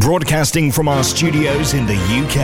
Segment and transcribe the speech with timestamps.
[0.00, 2.40] Broadcasting from our studios in the UK.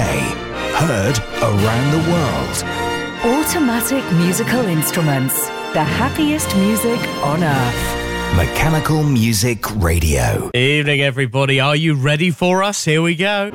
[0.76, 3.34] Heard around the world.
[3.34, 5.46] Automatic musical instruments.
[5.72, 8.36] The happiest music on earth.
[8.36, 10.50] Mechanical Music Radio.
[10.54, 11.58] Evening, everybody.
[11.58, 12.84] Are you ready for us?
[12.84, 13.50] Here we go.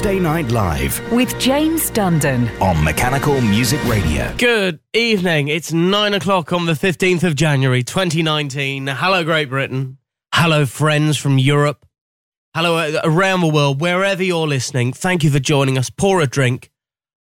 [0.00, 2.58] Tuesday Night Live With James Dundon.
[2.62, 4.34] on Mechanical Music Radio.
[4.38, 5.48] Good evening.
[5.48, 8.86] It's nine o'clock on the 15th of January, 2019.
[8.86, 9.98] Hello, Great Britain.
[10.34, 11.84] Hello, friends from Europe.
[12.54, 14.94] Hello, uh, around the world, wherever you're listening.
[14.94, 15.90] Thank you for joining us.
[15.90, 16.70] Pour a drink.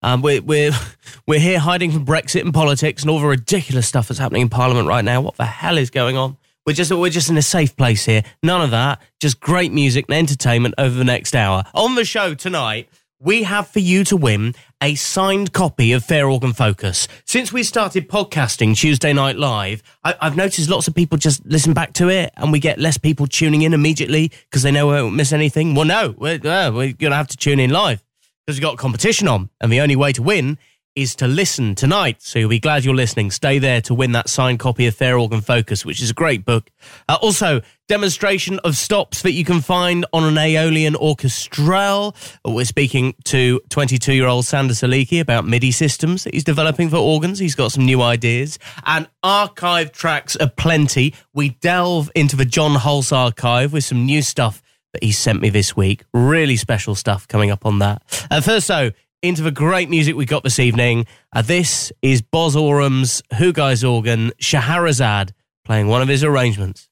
[0.05, 0.71] Um, we're, we're,
[1.27, 4.51] we're here hiding from Brexit and politics and all the ridiculous stuff that's happening in
[4.51, 5.21] Parliament right now.
[5.21, 6.37] What the hell is going on?
[6.69, 8.23] We're just, we're just in a safe place here.
[8.43, 9.01] None of that.
[9.21, 11.65] Just great music and entertainment over the next hour.
[11.73, 16.29] On the show tonight, we have for you to win a signed copy of Fair
[16.29, 17.09] Organ Focus.
[17.25, 21.73] Since we started podcasting Tuesday Night Live, I, I've noticed lots of people just listen
[21.73, 24.93] back to it and we get less people tuning in immediately because they know we
[24.93, 25.75] won't miss anything.
[25.75, 28.05] Well, no, we're, uh, we're going to have to tune in live
[28.47, 29.49] because we've got competition on.
[29.63, 30.59] And the only way to win
[30.99, 32.21] is to listen tonight.
[32.21, 33.31] So you'll be glad you're listening.
[33.31, 36.45] Stay there to win that signed copy of Fair Organ Focus, which is a great
[36.45, 36.71] book.
[37.09, 42.17] Uh, also, demonstration of stops that you can find on an Aeolian Orchestrelle.
[42.45, 46.97] We're speaking to 22 year old Sander Seleski about MIDI systems that he's developing for
[46.97, 47.39] organs.
[47.39, 51.15] He's got some new ideas and archive tracks aplenty.
[51.33, 55.51] We delve into the John Hulse archive with some new stuff that he sent me
[55.51, 56.03] this week.
[56.13, 58.03] Really special stuff coming up on that.
[58.31, 58.91] Uh, first, though,
[59.23, 61.07] into the great music we got this evening.
[61.33, 65.33] Uh, this is Boz Oram's Who Guys organ, Shahrazad,
[65.65, 66.89] playing one of his arrangements.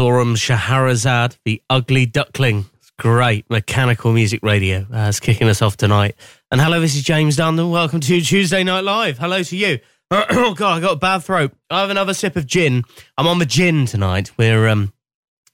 [0.00, 2.64] Boz Oram Shahrazad, the ugly duckling.
[2.78, 3.44] It's great.
[3.50, 6.16] Mechanical Music Radio uh, is kicking us off tonight.
[6.50, 7.70] And hello, this is James Dundon.
[7.70, 9.18] Welcome to Tuesday Night Live.
[9.18, 9.78] Hello to you.
[10.10, 11.52] oh, God, I got a bad throat.
[11.68, 12.84] I have another sip of gin.
[13.18, 14.30] I'm on the gin tonight.
[14.38, 14.94] We're, um,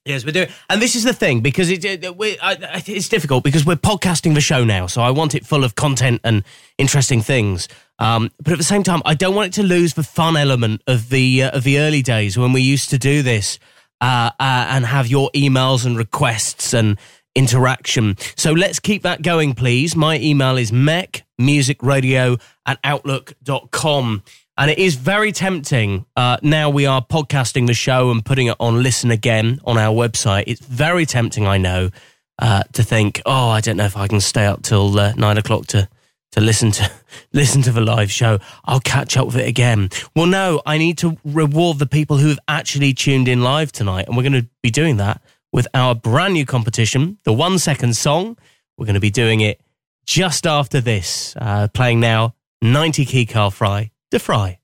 [0.05, 3.43] Yes, we're doing, and this is the thing because it, it we, I- it's difficult
[3.43, 6.45] because we're podcasting the show now, so I want it full of content and
[6.79, 7.67] interesting things.
[7.99, 10.83] Um, but at the same time, I don't want it to lose the fun element
[10.87, 13.59] of the uh, of the early days when we used to do this
[14.01, 16.99] uh, uh, and have your emails and requests and
[17.35, 18.17] interaction.
[18.37, 19.95] So let's keep that going, please.
[19.95, 24.23] My email is mechmusicradio at outlook.com.
[24.59, 26.07] And it is very tempting.
[26.17, 29.95] Uh, now we are podcasting the show and putting it on Listen Again on our
[29.95, 30.45] website.
[30.47, 31.91] It's very tempting, I know,
[32.39, 35.37] uh, to think, oh, I don't know if I can stay up till uh, nine
[35.37, 35.89] o'clock to
[36.33, 36.91] to listen to
[37.33, 39.91] listen to the live show, I'll catch up with it again.
[40.15, 44.07] Well, no, I need to reward the people who have actually tuned in live tonight,
[44.07, 47.97] and we're going to be doing that with our brand new competition, the one second
[47.97, 48.37] song.
[48.77, 49.61] We're going to be doing it
[50.05, 54.59] just after this, uh, playing now 90 key Carl Frei to fry.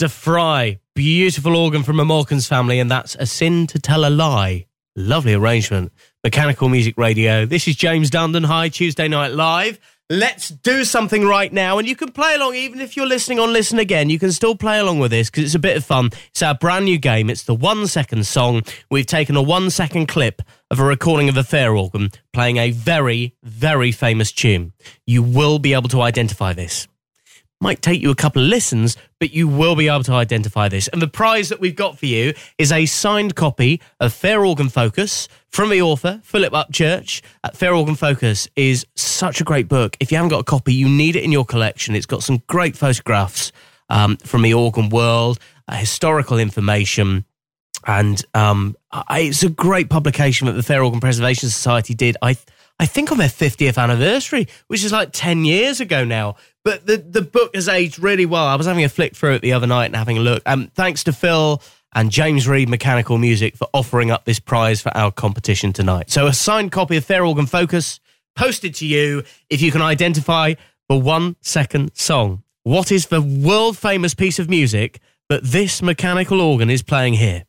[0.00, 4.08] De Fry, beautiful organ from a Morkins family, and that's A Sin to Tell a
[4.08, 4.64] Lie.
[4.96, 5.92] Lovely arrangement.
[6.24, 7.44] Mechanical Music Radio.
[7.44, 8.46] This is James Dundon.
[8.46, 9.78] Hi, Tuesday Night Live.
[10.08, 13.52] Let's do something right now, and you can play along even if you're listening on
[13.52, 14.08] Listen Again.
[14.08, 16.08] You can still play along with this because it's a bit of fun.
[16.30, 17.28] It's our brand new game.
[17.28, 18.62] It's the one second song.
[18.90, 22.70] We've taken a one second clip of a recording of a fair organ playing a
[22.70, 24.72] very, very famous tune.
[25.06, 26.88] You will be able to identify this
[27.60, 30.88] might take you a couple of listens, but you will be able to identify this.
[30.88, 34.70] And the prize that we've got for you is a signed copy of Fair Organ
[34.70, 37.20] Focus from the author, Philip Upchurch.
[37.44, 39.96] Uh, Fair Organ Focus is such a great book.
[40.00, 41.94] If you haven't got a copy, you need it in your collection.
[41.94, 43.52] It's got some great photographs
[43.90, 45.38] um, from the organ world,
[45.68, 47.26] uh, historical information.
[47.86, 52.16] And um, I, it's a great publication that the Fair Organ Preservation Society did.
[52.22, 52.36] I
[52.80, 56.36] I think on their 50th anniversary, which is like 10 years ago now.
[56.64, 58.46] But the, the book has aged really well.
[58.46, 60.42] I was having a flick through it the other night and having a look.
[60.46, 61.62] Um, thanks to Phil
[61.94, 66.10] and James Reed Mechanical Music for offering up this prize for our competition tonight.
[66.10, 67.98] So a signed copy of Fair Organ Focus
[68.36, 70.54] posted to you if you can identify
[70.88, 72.42] the one second song.
[72.62, 77.44] What is the world famous piece of music that this mechanical organ is playing here?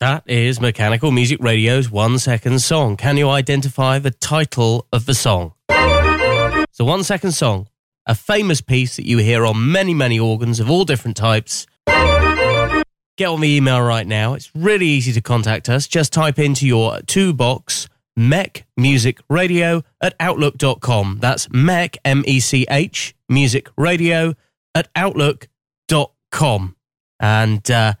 [0.00, 2.96] That is Mechanical Music Radio's one second song.
[2.96, 5.52] Can you identify the title of the song?
[5.68, 7.68] It's a one second song,
[8.06, 11.66] a famous piece that you hear on many, many organs of all different types.
[11.86, 14.34] Get on the email right now.
[14.34, 15.86] It's really easy to contact us.
[15.86, 21.18] Just type into your two box mech music radio at outlook.com.
[21.20, 24.34] That's mech, M E C H, music radio
[24.74, 26.76] at outlook.com.
[27.20, 27.94] And uh,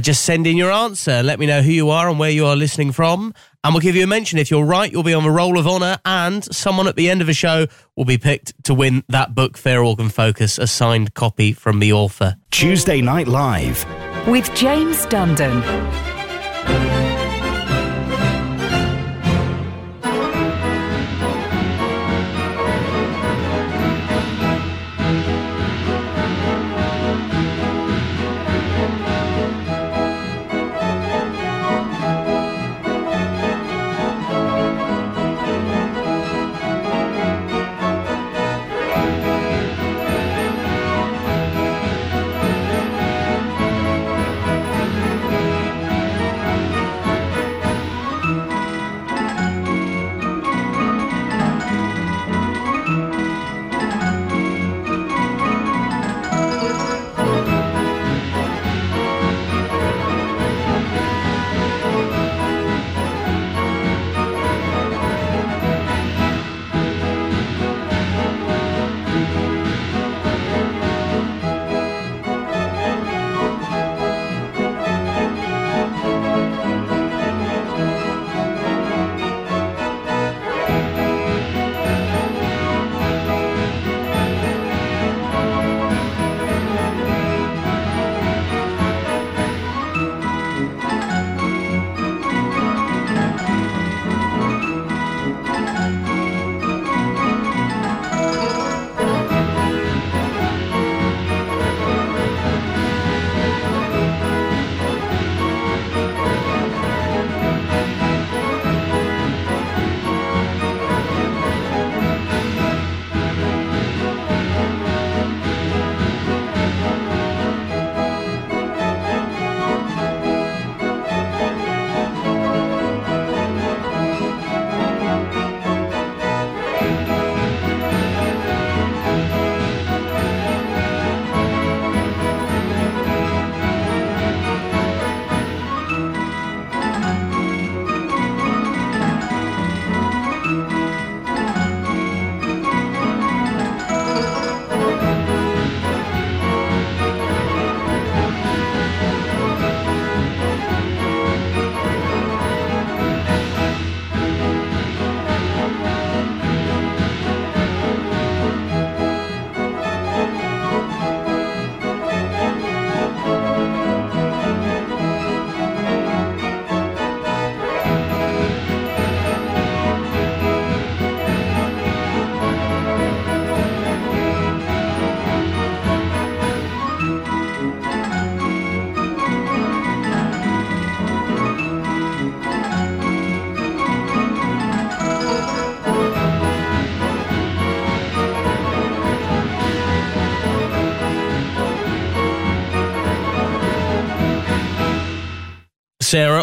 [0.00, 1.22] just send in your answer.
[1.22, 3.32] Let me know who you are and where you are listening from.
[3.64, 4.38] And we'll give you a mention.
[4.38, 7.20] If you're right, you'll be on the roll of honour, and someone at the end
[7.20, 11.14] of the show will be picked to win that book, Fair Organ Focus, a signed
[11.14, 12.36] copy from the author.
[12.50, 13.84] Tuesday Night Live
[14.28, 16.15] with James Dundon.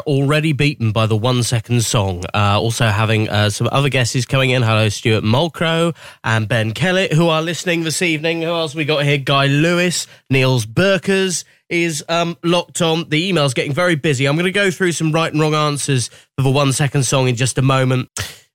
[0.04, 2.24] Already beaten by the one second song.
[2.34, 4.62] Uh, also having uh, some other guesses coming in.
[4.62, 8.42] Hello, Stuart Mulcrow and Ben Kellett, who are listening this evening.
[8.42, 9.18] Who else we got here?
[9.18, 13.10] Guy Lewis, Niels Burkers is um, locked on.
[13.10, 14.26] The email's getting very busy.
[14.26, 17.28] I'm going to go through some right and wrong answers for the one second song
[17.28, 18.10] in just a moment.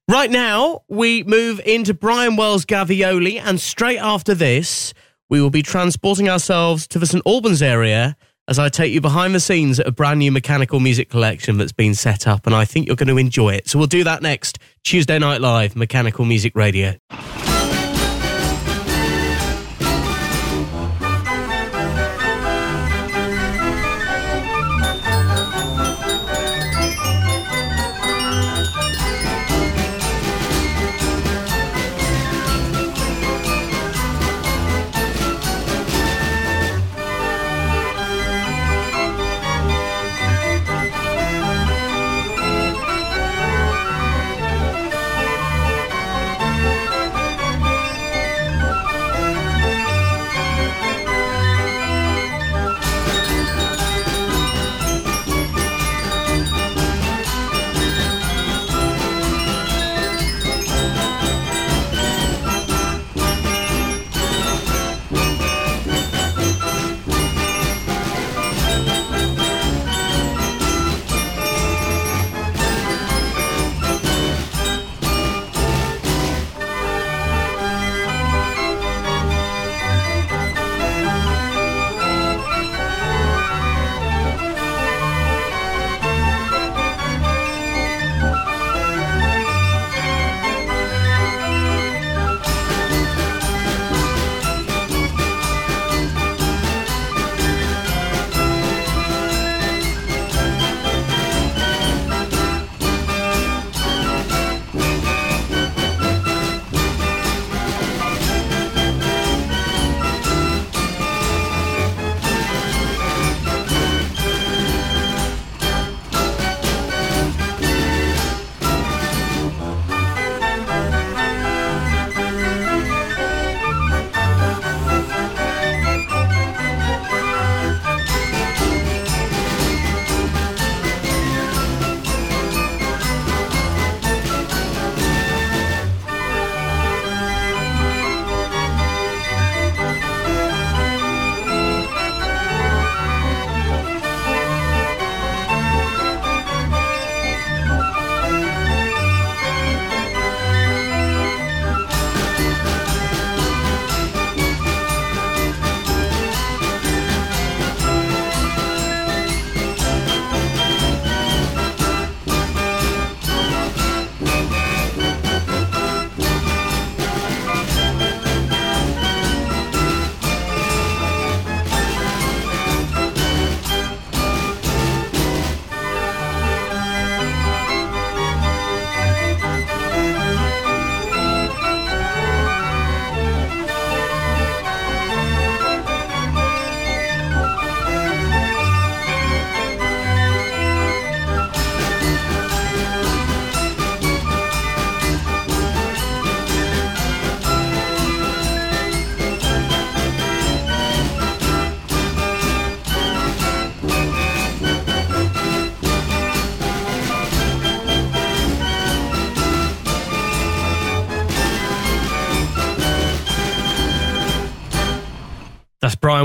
[0.09, 4.95] Right now, we move into Brian Wells Gavioli, and straight after this,
[5.29, 8.17] we will be transporting ourselves to the St Albans area
[8.49, 11.71] as I take you behind the scenes at a brand new mechanical music collection that's
[11.71, 13.69] been set up, and I think you're going to enjoy it.
[13.69, 14.59] So we'll do that next.
[14.83, 16.95] Tuesday Night Live, Mechanical Music Radio.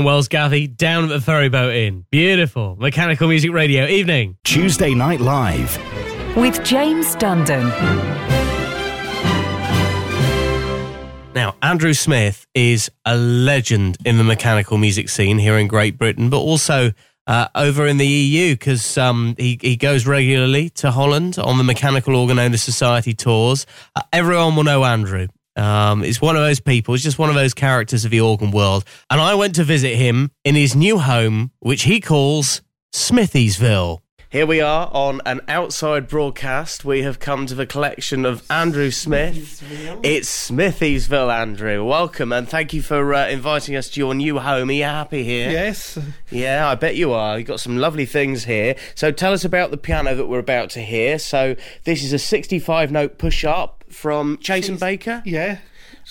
[0.04, 2.04] Brian Wells Gaffey down at the Ferryboat Inn.
[2.10, 2.76] Beautiful.
[2.76, 3.86] Mechanical Music Radio.
[3.86, 4.36] Evening.
[4.44, 5.78] Tuesday Night Live.
[6.36, 7.70] With James Dundon.
[11.34, 16.28] Now, Andrew Smith is a legend in the mechanical music scene here in Great Britain,
[16.28, 16.92] but also
[17.26, 21.64] uh, over in the EU because um, he, he goes regularly to Holland on the
[21.64, 23.64] Mechanical Organ Owner Society tours.
[23.96, 25.28] Uh, everyone will know Andrew.
[25.56, 26.94] Um, he's one of those people.
[26.94, 28.84] It's just one of those characters of the organ world.
[29.10, 32.62] And I went to visit him in his new home, which he calls
[32.92, 34.02] Smithysville.
[34.34, 36.84] Here we are on an outside broadcast.
[36.84, 39.62] We have come to the collection of Andrew Smith.
[40.02, 41.84] It's Smithysville, Andrew.
[41.84, 44.70] Welcome and thank you for uh, inviting us to your new home.
[44.70, 45.52] Are you happy here?
[45.52, 46.00] Yes.
[46.32, 47.38] Yeah, I bet you are.
[47.38, 48.74] You've got some lovely things here.
[48.96, 51.20] So tell us about the piano that we're about to hear.
[51.20, 55.22] So this is a 65 note push up from Chase and Baker?
[55.24, 55.58] Yeah.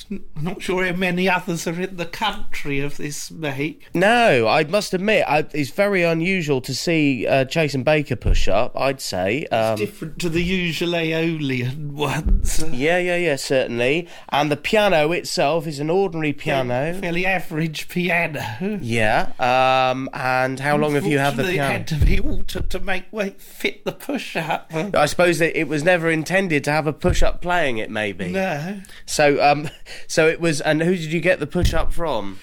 [0.09, 3.87] I'm not sure how many others are in the country of this make.
[3.93, 8.47] No, I must admit, I, it's very unusual to see uh, Chase and Baker push
[8.47, 9.45] up, I'd say.
[9.47, 12.63] Um, different to the usual Aeolian ones.
[12.71, 14.07] Yeah, yeah, yeah, certainly.
[14.29, 16.97] And the piano itself is an ordinary piano.
[16.99, 18.79] Fairly average piano.
[18.81, 19.31] Yeah.
[19.39, 21.75] Um, and how long have you had the piano?
[21.75, 24.71] It had to be altered to make weight fit the push up.
[24.73, 28.29] I suppose that it was never intended to have a push up playing it, maybe.
[28.29, 28.81] No.
[29.05, 29.69] So, um,
[30.07, 32.39] so it was, and who did you get the push up from?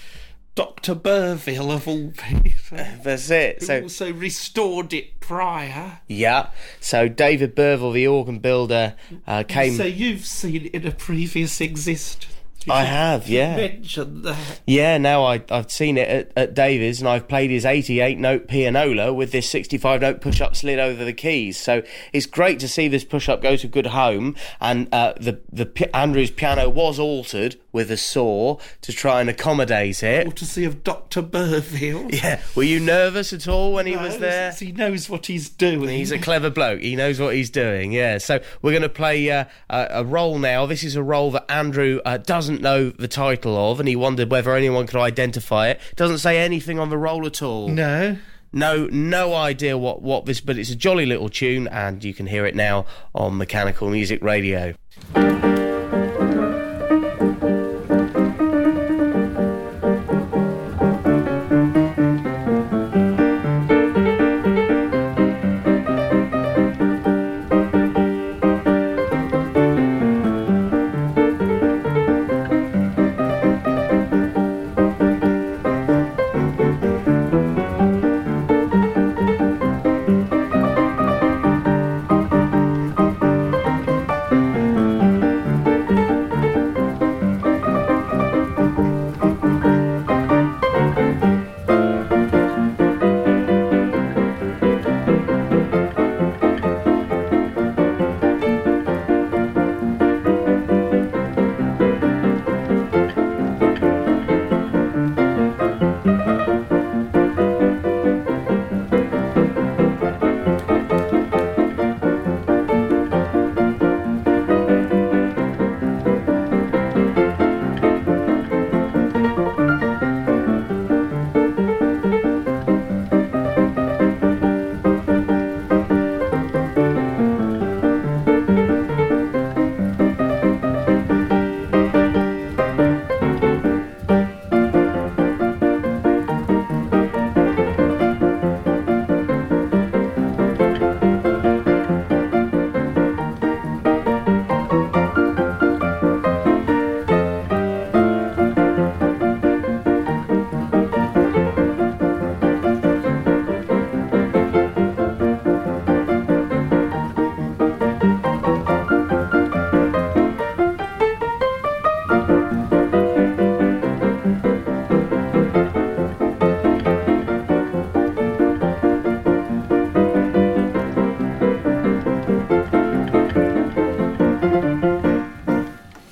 [0.57, 0.95] Dr.
[0.95, 2.77] Burville of all people.
[3.03, 3.63] That's it.
[3.63, 6.01] so also restored it prior.
[6.09, 6.51] Yeah.
[6.81, 9.75] So David Burville, the organ builder, uh, came.
[9.77, 12.35] So you've seen it in a previous existence.
[12.69, 13.57] I have, yeah.
[13.57, 14.61] That.
[14.67, 18.49] Yeah, now I, I've seen it at, at Davies and I've played his 88 note
[18.49, 21.59] pianola with this 65 note push up slid over the keys.
[21.59, 24.37] So it's great to see this push up go to good home.
[24.61, 30.03] And uh, the, the Andrew's piano was altered with a saw to try and accommodate
[30.03, 30.27] it.
[30.27, 31.23] Courtesy of Dr.
[31.23, 32.11] Burville.
[32.21, 32.43] Yeah.
[32.55, 34.53] Were you nervous at all when he was there?
[34.53, 35.89] He knows what he's doing.
[35.89, 36.81] He's a clever bloke.
[36.81, 38.19] He knows what he's doing, yeah.
[38.19, 40.67] So we're going to play uh, a, a roll now.
[40.67, 44.31] This is a role that Andrew uh, doesn't know the title of, and he wondered
[44.31, 45.81] whether anyone could identify it.
[45.97, 47.69] Doesn't say anything on the roll at all.
[47.69, 48.19] No.
[48.53, 52.27] No, no idea what, what this, but it's a jolly little tune, and you can
[52.27, 54.75] hear it now on Mechanical Music Radio.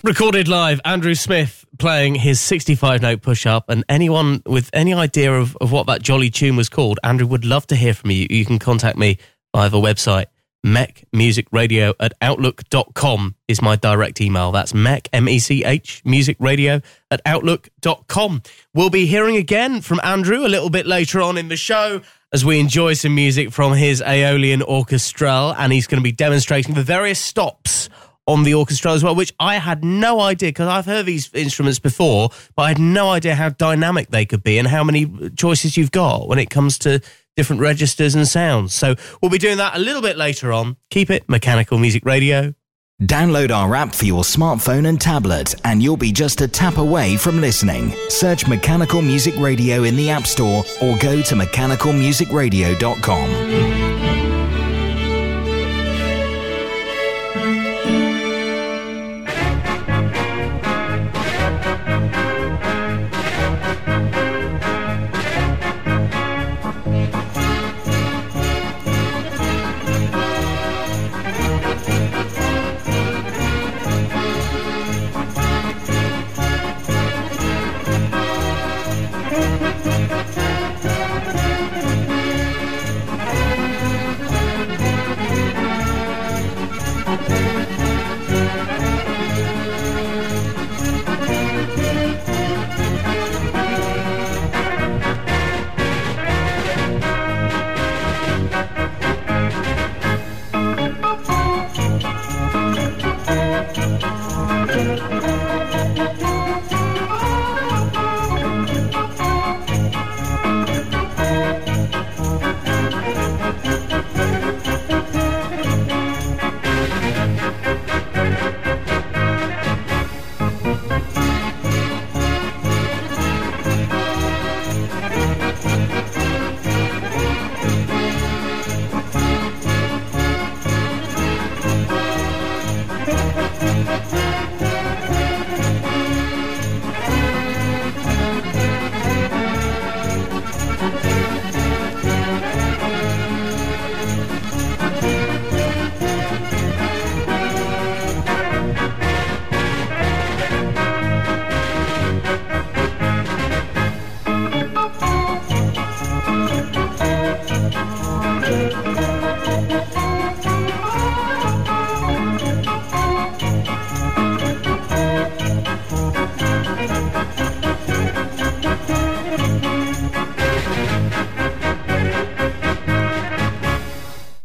[0.08, 3.68] Recorded live, Andrew Smith playing his 65 note push up.
[3.68, 7.44] And anyone with any idea of, of what that jolly tune was called, Andrew would
[7.44, 8.26] love to hear from you.
[8.30, 9.18] You can contact me
[9.54, 10.24] via the website.
[10.64, 14.50] Mech Music Radio at outlook.com is my direct email.
[14.50, 18.42] That's Mech, M E C H, Music Radio at outlook.com.
[18.72, 22.00] We'll be hearing again from Andrew a little bit later on in the show
[22.32, 26.74] as we enjoy some music from his Aeolian Orchestrelle, and he's going to be demonstrating
[26.74, 27.90] the various stops
[28.28, 31.80] on the orchestra as well, which I had no idea because I've heard these instruments
[31.80, 35.78] before, but I had no idea how dynamic they could be and how many choices
[35.78, 37.00] you've got when it comes to
[37.36, 38.74] different registers and sounds.
[38.74, 40.76] So we'll be doing that a little bit later on.
[40.90, 42.52] Keep it Mechanical Music Radio.
[43.02, 47.16] Download our app for your smartphone and tablet, and you'll be just a tap away
[47.16, 47.94] from listening.
[48.08, 53.97] Search Mechanical Music Radio in the App Store or go to mechanicalmusicradio.com.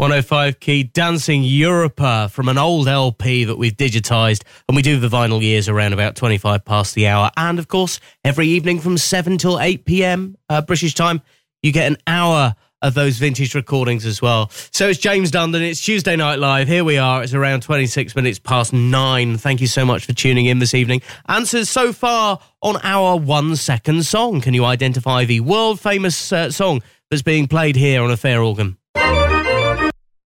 [0.04, 4.44] 105 key Dancing Europa from an old LP that we've digitized.
[4.68, 7.32] And we do the vinyl years around about 25 past the hour.
[7.38, 10.36] And of course, every evening from 7 till 8 p.m.
[10.50, 11.22] Uh, British time,
[11.62, 14.50] you get an hour of those vintage recordings as well.
[14.72, 15.62] So it's James Dundon.
[15.62, 16.68] It's Tuesday Night Live.
[16.68, 17.24] Here we are.
[17.24, 19.38] It's around 26 minutes past nine.
[19.38, 21.02] Thank you so much for tuning in this evening.
[21.30, 24.42] Answers so far on our one second song.
[24.42, 28.42] Can you identify the world famous uh, song that's being played here on a fair
[28.42, 28.78] organ?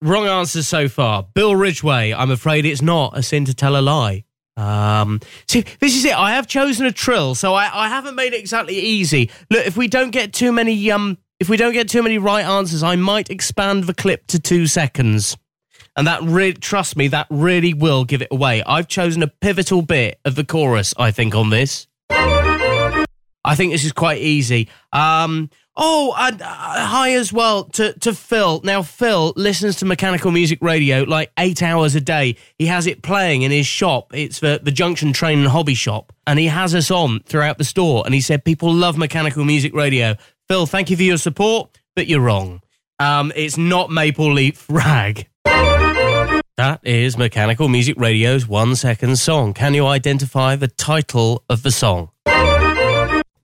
[0.02, 1.22] Wrong answers so far.
[1.32, 4.24] Bill Ridgway, I'm afraid it's not a sin to tell a lie.
[4.56, 6.18] Um, see, this is it.
[6.18, 9.30] I have chosen a trill, so I, I haven't made it exactly easy.
[9.48, 12.44] Look, if we don't get too many, um, if we don't get too many right
[12.44, 15.36] answers, I might expand the clip to two seconds,
[15.94, 18.60] and that really, trust me, that really will give it away.
[18.64, 20.92] I've chosen a pivotal bit of the chorus.
[20.98, 21.86] I think on this.
[23.44, 24.68] I think this is quite easy.
[24.92, 28.60] Um, Oh, uh, hi as well to, to Phil.
[28.62, 32.36] Now, Phil listens to mechanical music radio like eight hours a day.
[32.58, 34.14] He has it playing in his shop.
[34.14, 36.12] It's the, the Junction Train and Hobby Shop.
[36.26, 38.02] And he has us on throughout the store.
[38.04, 40.16] And he said people love mechanical music radio.
[40.46, 42.60] Phil, thank you for your support, but you're wrong.
[42.98, 45.26] Um, it's not Maple Leaf Rag.
[46.58, 49.54] That is Mechanical Music Radio's one second song.
[49.54, 52.10] Can you identify the title of the song?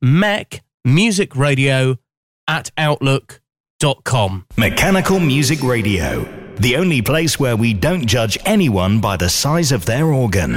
[0.03, 1.97] Mech Music Radio
[2.49, 4.47] at outlook.com.
[4.57, 6.25] Mechanical Music Radio,
[6.57, 10.57] the only place where we don't judge anyone by the size of their organ.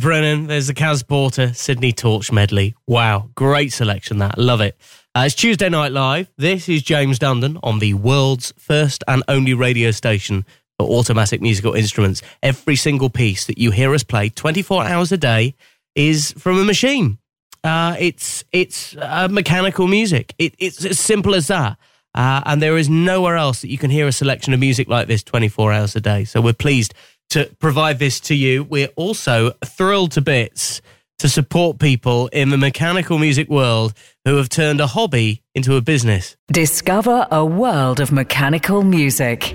[0.00, 0.46] Brennan.
[0.46, 2.74] There's the Kaz Porter Sydney Torch medley.
[2.86, 4.38] Wow, great selection that.
[4.38, 4.76] Love it.
[5.14, 6.30] Uh, it's Tuesday Night Live.
[6.38, 10.44] This is James Dundon on the world's first and only radio station
[10.78, 12.22] for automatic musical instruments.
[12.42, 15.54] Every single piece that you hear us play 24 hours a day
[15.94, 17.18] is from a machine.
[17.64, 20.34] Uh, it's it's uh, mechanical music.
[20.38, 21.76] It, it's as simple as that.
[22.14, 25.08] Uh, and there is nowhere else that you can hear a selection of music like
[25.08, 26.24] this 24 hours a day.
[26.24, 26.94] So we're pleased
[27.32, 28.64] to provide this to you.
[28.64, 30.82] We're also thrilled to bits
[31.18, 33.94] to support people in the mechanical music world
[34.26, 36.36] who have turned a hobby into a business.
[36.52, 39.54] Discover a world of mechanical music.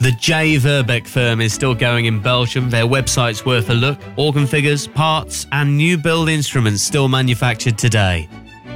[0.00, 0.56] The J.
[0.56, 2.70] Verbeeck firm is still going in Belgium.
[2.70, 3.98] Their website's worth a look.
[4.16, 8.28] Organ figures, parts, and new build instruments still manufactured today.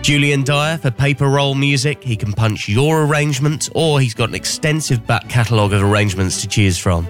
[0.03, 2.03] Julian Dyer for paper roll music.
[2.03, 6.49] He can punch your arrangement, or he's got an extensive back catalogue of arrangements to
[6.49, 7.09] choose from.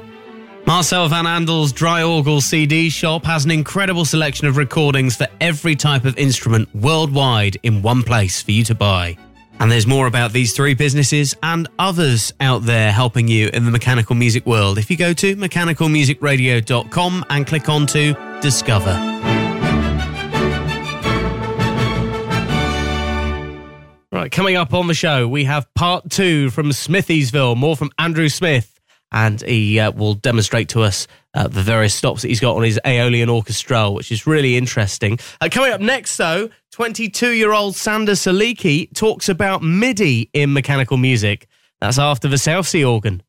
[0.66, 6.04] Marcel van Andel's Draaiorgel CD shop has an incredible selection of recordings for every type
[6.04, 9.16] of instrument worldwide in one place for you to buy.
[9.58, 13.70] And there's more about these three businesses and others out there helping you in the
[13.70, 19.12] mechanical music world if you go to mechanicalmusicradio.com and click on to Discover.
[24.10, 28.28] Right, coming up on the show, we have part two from Smithysville, more from Andrew
[28.28, 28.71] Smith,
[29.12, 32.62] and he uh, will demonstrate to us uh, the various stops that he's got on
[32.62, 35.18] his Aeolian Orchestrelle, which is really interesting.
[35.40, 40.96] Uh, coming up next, though, 22 year old Sander Seleski talks about MIDI in mechanical
[40.96, 41.46] music.
[41.80, 43.22] That's after the South Sea organ.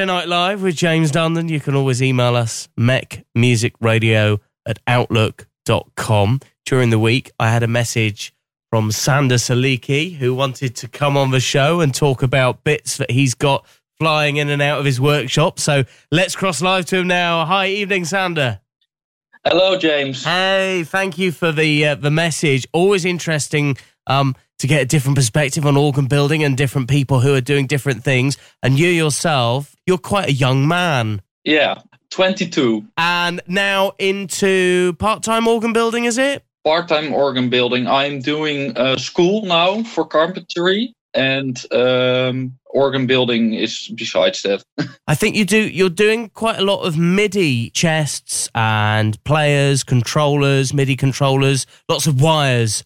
[0.00, 1.50] Tuesday Night Live with James Dundon.
[1.50, 6.40] You can always email us, mechmusicradio at outlook.com.
[6.64, 8.32] During the week, I had a message
[8.70, 13.10] from Sander Seleski, who wanted to come on the show and talk about bits that
[13.10, 13.66] he's got
[13.98, 15.58] flying in and out of his workshop.
[15.58, 17.44] So let's cross live to him now.
[17.44, 18.62] Hi, evening, Sander.
[19.44, 20.24] Hello, James.
[20.24, 22.66] Hey, thank you for the uh, the message.
[22.72, 23.76] Always interesting
[24.06, 27.66] um, to get a different perspective on organ building and different people who are doing
[27.66, 28.36] different things.
[28.62, 31.22] And you yourself, you're quite a young man.
[31.44, 31.80] Yeah,
[32.10, 32.84] 22.
[32.96, 36.44] And now into part time organ building, is it?
[36.64, 37.86] Part time organ building.
[37.86, 44.62] I'm doing a school now for carpentry and um, organ building is besides that.
[45.06, 45.58] I think you do.
[45.58, 52.20] You're doing quite a lot of MIDI chests and players, controllers, MIDI controllers, lots of
[52.20, 52.84] wires.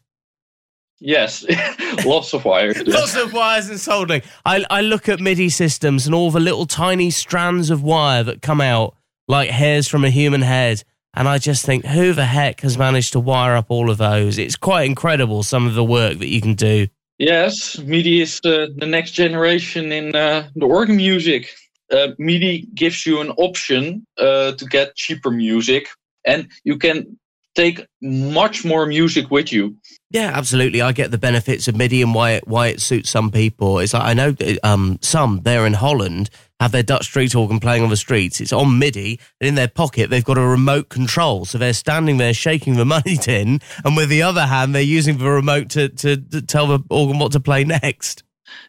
[1.04, 1.44] Yes,
[2.06, 2.82] lots of wires.
[2.86, 4.22] lots of wires and soldering.
[4.46, 8.40] I, I look at MIDI systems and all the little tiny strands of wire that
[8.40, 8.96] come out
[9.28, 10.82] like hairs from a human head.
[11.12, 14.38] And I just think, who the heck has managed to wire up all of those?
[14.38, 16.86] It's quite incredible, some of the work that you can do.
[17.18, 21.54] Yes, MIDI is the, the next generation in uh, the organ music.
[21.92, 25.86] Uh, MIDI gives you an option uh, to get cheaper music,
[26.24, 27.18] and you can
[27.54, 29.76] take much more music with you.
[30.10, 30.80] Yeah, absolutely.
[30.80, 33.80] I get the benefits of MIDI and why it, why it suits some people.
[33.80, 36.30] It's like I know um, some there in Holland
[36.60, 38.40] have their Dutch street organ playing on the streets.
[38.40, 41.44] It's on MIDI, and in their pocket they've got a remote control.
[41.46, 45.18] So they're standing there shaking the money tin, and with the other hand they're using
[45.18, 48.22] the remote to, to, to tell the organ what to play next.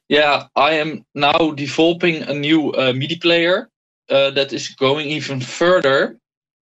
[0.10, 3.70] Yeah, I am now developing a new uh, MIDI player
[4.10, 6.18] uh, that is going even further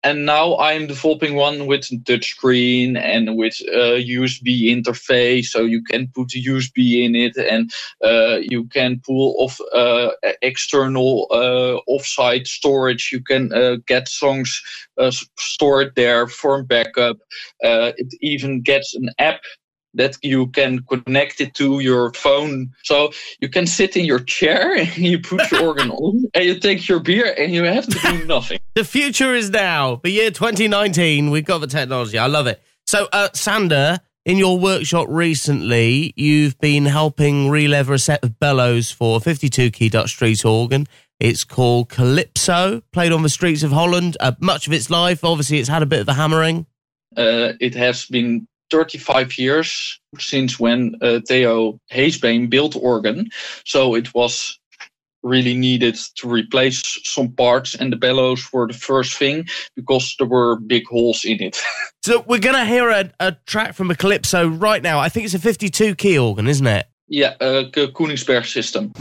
[0.02, 6.08] and now I'm developing one with touchscreen and with a USB interface, so you can
[6.08, 7.70] put a USB in it, and
[8.04, 10.10] uh, you can pull off uh,
[10.42, 13.10] external uh, offsite storage.
[13.12, 14.62] You can uh, get songs
[14.98, 17.18] uh, stored there for backup.
[17.62, 19.42] Uh, it even gets an app
[19.94, 22.72] that you can connect it to your phone.
[22.84, 26.58] So you can sit in your chair and you put your organ on and you
[26.58, 28.58] take your beer and you have to do nothing.
[28.74, 30.00] the future is now.
[30.02, 32.18] The year 2019, we've got the technology.
[32.18, 32.62] I love it.
[32.86, 38.90] So, uh, Sander, in your workshop recently, you've been helping relever a set of bellows
[38.90, 40.86] for a 52 key Dutch street organ.
[41.18, 44.16] It's called Calypso, played on the streets of Holland.
[44.20, 46.66] Uh, much of its life, obviously, it's had a bit of a hammering.
[47.16, 53.28] Uh, it has been 35 years since when uh, Theo Heesbeen built organ.
[53.64, 54.58] So it was
[55.22, 59.46] really needed to replace some parts and the bellows were the first thing
[59.76, 61.60] because there were big holes in it.
[62.02, 64.98] so we're going to hear a, a, track from a Calypso right now.
[64.98, 66.86] I think it's a 52 key organ, isn't it?
[67.08, 68.92] Yeah, a uh, Koenigsberg system.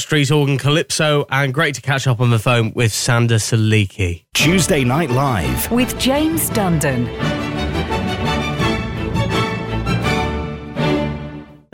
[0.00, 4.24] Street Organ Calypso, and great to catch up on the phone with Sander Seleski.
[4.34, 7.06] Tuesday Night Live with James Dundon.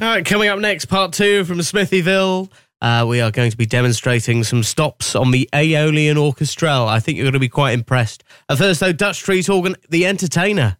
[0.00, 2.50] All right, coming up next, part two from Smithyville.
[2.80, 6.88] Uh, we are going to be demonstrating some stops on the Aeolian Orchestrelle.
[6.88, 8.24] I think you're going to be quite impressed.
[8.48, 10.78] At first, though, Dutch Street Organ, The Entertainer.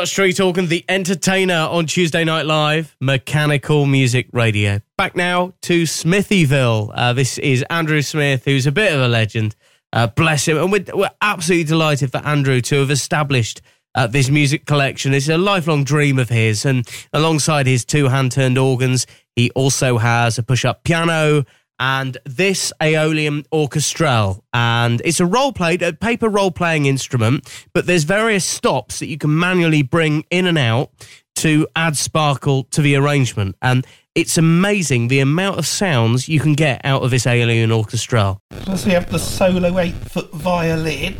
[0.00, 4.80] Dutch Tree talking the entertainer on Tuesday Night Live, Mechanical Music Radio.
[4.96, 6.90] Back now to Smithyville.
[6.94, 9.56] Uh, this is Andrew Smith, who's a bit of a legend.
[9.92, 10.56] Uh, bless him.
[10.56, 13.60] And we're, we're, absolutely delighted for Andrew to have established
[13.94, 15.12] uh, this music collection.
[15.12, 16.64] It's a lifelong dream of his.
[16.64, 21.44] And alongside his two hand turned organs, he also has a push up piano
[21.80, 24.42] and this Aeolian Orchestrelle.
[24.52, 29.18] And it's a role a paper role playing instrument, but there's various stops that you
[29.18, 30.90] can manually bring in and out
[31.36, 33.56] to add sparkle to the arrangement.
[33.62, 38.40] And it's amazing the amount of sounds you can get out of this Aeolian Orchestrelle.
[38.50, 41.16] Plus, we have the solo eight foot violin.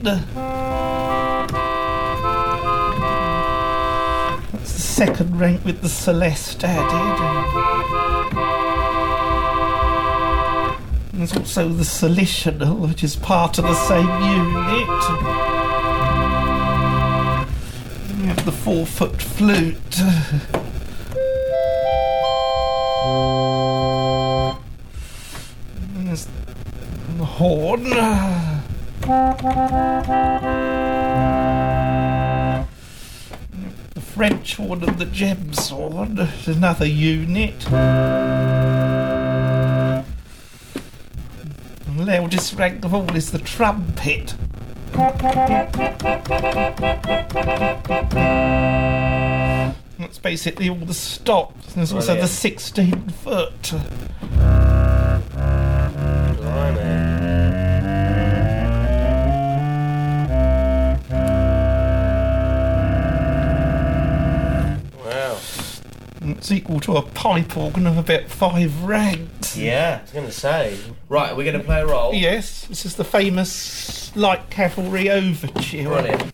[4.52, 7.59] That's the second rank with the Celeste added.
[11.20, 14.88] There's also the Salicional, which is part of the same unit.
[18.18, 19.76] We have the four foot flute.
[25.94, 26.26] There's
[27.18, 27.84] the horn.
[33.92, 36.30] The French horn and the gemshorn.
[36.46, 37.66] Another unit.
[42.10, 44.34] Loudest rank of all is the trumpet.
[49.96, 51.74] That's basically all the stops.
[51.74, 53.74] There's also the 16 foot.
[66.40, 69.58] It's equal to a pipe organ of about five ranks.
[69.58, 70.78] Yeah, I was going to say.
[71.10, 72.14] Right, we're going to play a roll.
[72.14, 75.84] Yes, this is the famous light cavalry overture.
[75.84, 76.32] Brilliant.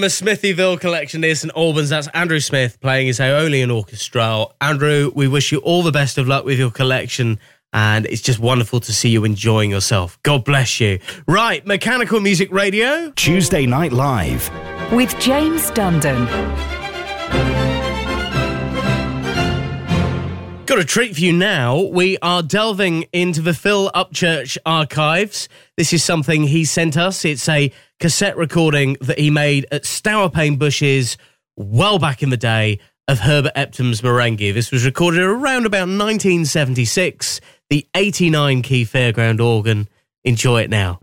[0.00, 1.90] From a Smithyville collection near St Albans.
[1.90, 4.46] That's Andrew Smith playing his Aeolian Orchestra.
[4.58, 7.38] Andrew, we wish you all the best of luck with your collection.
[7.74, 10.18] And it's just wonderful to see you enjoying yourself.
[10.22, 11.00] God bless you.
[11.26, 13.10] Right, Mechanical Music Radio.
[13.10, 14.50] Tuesday Night Live.
[14.90, 16.79] With James Dundon.
[20.70, 21.80] Got a treat for you now.
[21.80, 25.48] We are delving into the Phil Upchurch archives.
[25.76, 27.24] This is something he sent us.
[27.24, 31.16] It's a cassette recording that he made at Stourpane Bushes
[31.56, 34.54] well back in the day of Herbert Epton's Marenghi.
[34.54, 39.88] This was recorded around about 1976, the 89 key fairground organ.
[40.22, 41.00] Enjoy it now.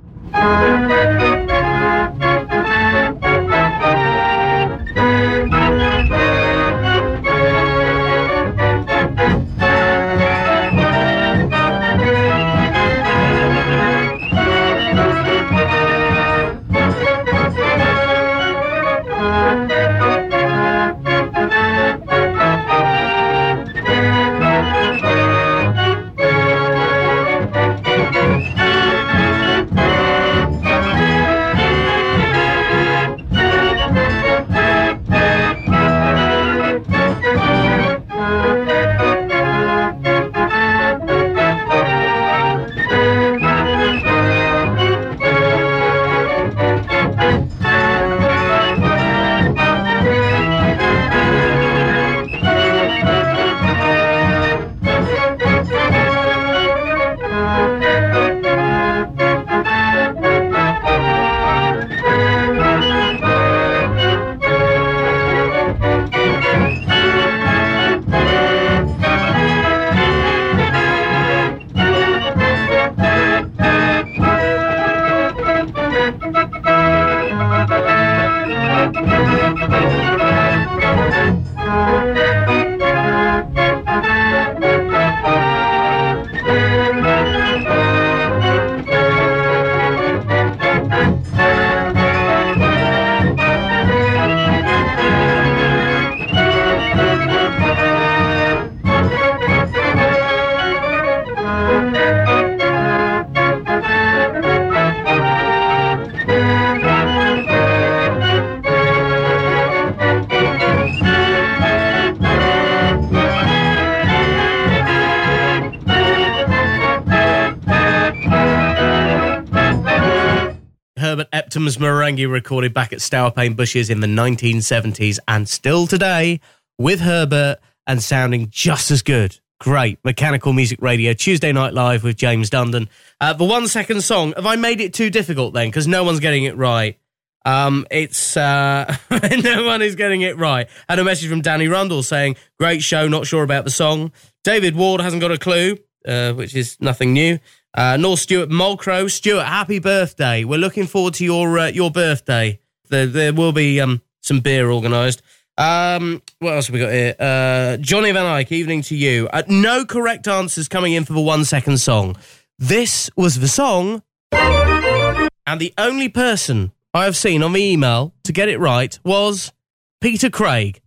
[121.58, 126.40] Epton's Marenghi recorded back at Stourpane Bushes in the 1970s and still today
[126.78, 129.40] with Herbert and sounding just as good.
[129.60, 129.98] Great.
[130.06, 132.90] Mechanical Music Radio, Tuesday Night Live with James Dundon.
[133.20, 135.70] Uh, the one second song, have I made it too difficult then?
[135.70, 137.00] Because no one's getting it right.
[137.44, 138.96] Um, it's, uh,
[139.42, 140.70] no one is getting it right.
[140.88, 144.12] Had a message from Danny Rundle saying, great show, not sure about the song.
[144.44, 147.40] David Ward hasn't got a clue, uh, which is nothing new.
[147.78, 149.10] Uh, North Stuart Mulcrow.
[149.10, 150.44] Stuart, happy birthday.
[150.44, 152.60] We're looking forward to your uh, your birthday.
[152.90, 155.22] There, there will be um, some beer organised.
[155.60, 157.16] Um, what else have we got here?
[157.20, 159.30] Uh, Johnny Van Eyck, evening to you.
[159.32, 162.18] Uh, no correct answers coming in for the one second song.
[162.58, 164.02] This was the song,
[164.32, 169.54] and the only person I have seen on the email to get it right was
[170.02, 170.82] Peter Craig,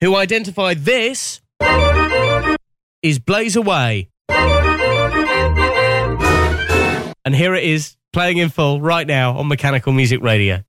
[0.00, 1.42] who identified this
[3.02, 4.08] is Blaze Away.
[7.24, 10.62] And here it is, playing in full right now on Mechanical Music Radio.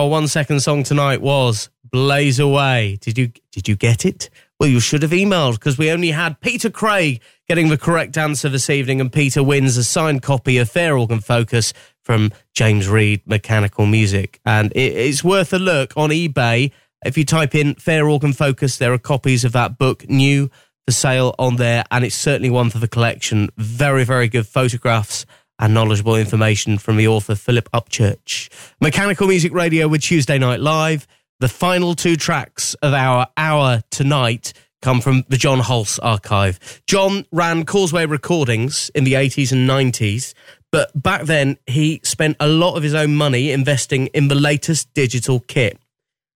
[0.00, 2.96] Our one second song tonight was Blaze Away.
[3.02, 4.30] Did you did you get it?
[4.58, 8.48] Well, you should have emailed because we only had Peter Craig getting the correct answer
[8.48, 13.20] this evening, and Peter wins a signed copy of Fair Organ Focus from James Reed
[13.26, 14.40] Mechanical Music.
[14.46, 16.72] And it's worth a look on eBay.
[17.04, 20.50] If you type in Fair Organ Focus, there are copies of that book new
[20.86, 23.50] for sale on there, and it's certainly one for the collection.
[23.58, 25.26] Very, very good photographs
[25.60, 28.48] and knowledgeable information from the author Philip Upchurch.
[28.80, 31.06] Mechanical Music Radio with Tuesday Night Live.
[31.38, 36.82] The final two tracks of our hour tonight come from the John Hulse archive.
[36.86, 40.32] John ran Causeway Recordings in the 80s and 90s,
[40.72, 44.92] but back then he spent a lot of his own money investing in the latest
[44.94, 45.78] digital kit.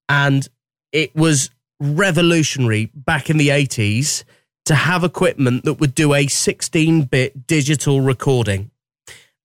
[0.09, 0.47] And
[0.93, 1.51] it was
[1.81, 4.25] revolutionary back in the 80s
[4.67, 8.71] to have equipment that would do a 16 bit digital recording.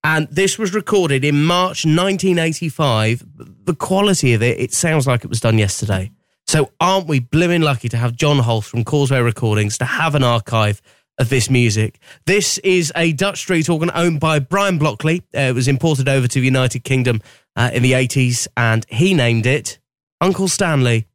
[0.04, 3.26] And this was recorded in March 1985.
[3.66, 6.12] The quality of it, it sounds like it was done yesterday.
[6.48, 10.24] So aren't we blooming lucky to have John Hulse from Causeway Recordings to have an
[10.24, 10.82] archive
[11.20, 12.00] of this music?
[12.26, 15.22] This is a Dutch street organ owned by Brian Blockley.
[15.36, 17.22] Uh, it was imported over to the United Kingdom
[17.56, 19.80] uh, in the 80s and he named it
[20.22, 21.08] Uncle Stanley.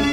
[0.06, 0.11] you.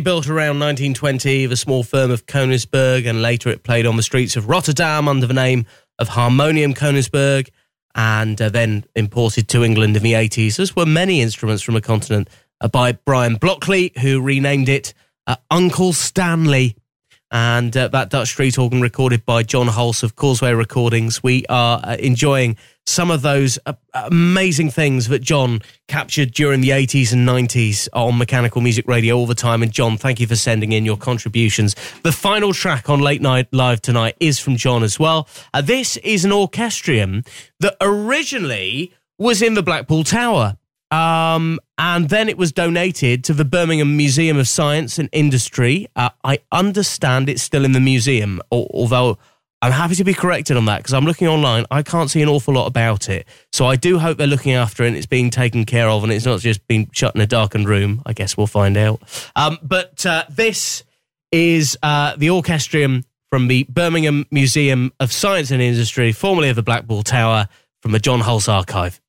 [0.00, 4.02] Originally built around 1920, the small firm of Koningsberg, and later it played on the
[4.02, 5.66] streets of Rotterdam under the name
[5.98, 7.50] of Harmonium Koningsberg,
[7.94, 11.82] and uh, then imported to England in the 80s, as were many instruments from a
[11.82, 12.28] continent
[12.62, 14.94] uh, by Brian Blockley, who renamed it
[15.26, 16.76] uh, Uncle Stanley
[17.30, 21.22] and uh, that Dutch street organ recorded by John Hulse of Causeway Recordings.
[21.22, 22.56] We are uh, enjoying
[22.86, 28.18] some of those uh, amazing things that John captured during the 80s and 90s on
[28.18, 29.62] Mechanical Music Radio all the time.
[29.62, 31.76] And John, thank you for sending in your contributions.
[32.02, 35.28] The final track on Late Night Live tonight is from John as well.
[35.54, 37.24] Uh, this is an orchestrion
[37.60, 40.56] that originally was in the Blackpool Tower.
[40.90, 45.86] Um, and then it was donated to the Birmingham Museum of Science and Industry.
[45.94, 49.18] Uh, I understand it's still in the museum, although
[49.62, 51.66] I'm happy to be corrected on that because I'm looking online.
[51.70, 53.26] I can't see an awful lot about it.
[53.52, 56.12] So I do hope they're looking after it and it's being taken care of and
[56.12, 58.02] it's not just being shut in a darkened room.
[58.06, 59.02] I guess we'll find out.
[59.36, 60.82] Um, but uh, this
[61.30, 66.62] is uh, the orchestrion from the Birmingham Museum of Science and Industry, formerly of the
[66.62, 67.48] Blackpool Tower,
[67.82, 69.00] from the John Hulse archive.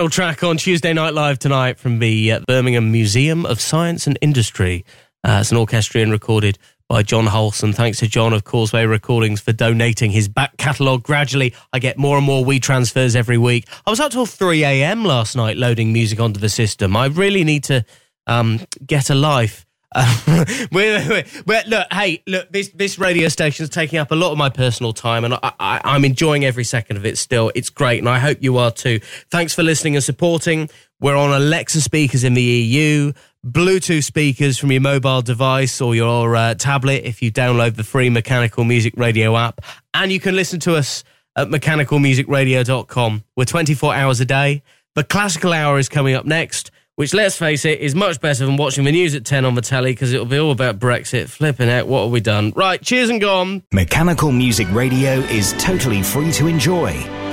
[0.00, 4.16] Final track on Tuesday Night Live tonight from the uh, Birmingham Museum of Science and
[4.22, 4.82] Industry.
[5.22, 7.74] Uh, it's an orchestrion recorded by John Hulse.
[7.74, 11.02] Thanks to John of Causeway Recordings for donating his back catalogue.
[11.02, 13.68] Gradually, I get more and more Wii WeTransfers every week.
[13.86, 15.04] I was up till 3 a.m.
[15.04, 16.96] last night loading music onto the system.
[16.96, 17.84] I really need to
[18.26, 19.66] um, get a life.
[20.72, 24.48] We're, look, hey, look, this this radio station is taking up a lot of my
[24.48, 27.18] personal time, and I, I, I'm enjoying every second of it.
[27.18, 29.00] Still, it's great, and I hope you are too.
[29.30, 30.70] Thanks for listening and supporting.
[31.00, 33.12] We're on Alexa speakers in the EU.
[33.44, 38.10] Bluetooth speakers from your mobile device or your uh, tablet if you download the free
[38.10, 39.62] Mechanical Music Radio app.
[39.94, 41.04] And you can listen to us
[41.36, 43.24] at mechanicalmusicradio.com.
[43.36, 44.62] We're 24 hours a day.
[44.94, 46.70] The classical hour is coming up next,
[47.00, 49.62] which, let's face it, is much better than watching the news at 10 on the
[49.62, 51.30] telly because it'll be all about Brexit.
[51.30, 52.52] Flipping out, what have we done?
[52.54, 53.62] Right, cheers and gone.
[53.72, 56.90] Mechanical Music Radio is totally free to enjoy.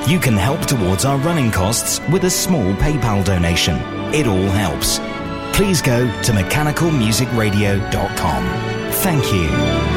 [0.08, 3.76] You can help towards our running costs with a small PayPal donation.
[4.14, 5.00] It all helps
[5.58, 8.92] please go to mechanicalmusicradio.com.
[8.92, 9.97] Thank you.